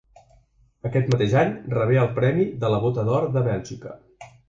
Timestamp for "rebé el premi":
1.75-2.49